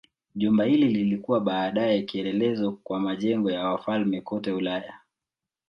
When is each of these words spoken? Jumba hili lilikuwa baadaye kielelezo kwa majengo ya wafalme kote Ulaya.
Jumba 0.35 0.65
hili 0.65 0.87
lilikuwa 0.87 1.39
baadaye 1.41 2.01
kielelezo 2.01 2.71
kwa 2.71 2.99
majengo 2.99 3.51
ya 3.51 3.63
wafalme 3.67 4.21
kote 4.21 4.51
Ulaya. 4.51 4.99